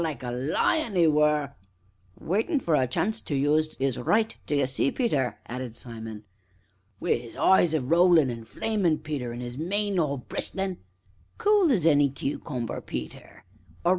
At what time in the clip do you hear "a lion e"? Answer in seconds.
0.23-1.05